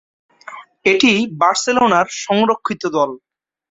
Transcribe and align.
এটি 0.85 1.11
বার্সেলোনার 1.41 2.07
সংরক্ষিত 2.21 2.83
দল। 2.95 3.09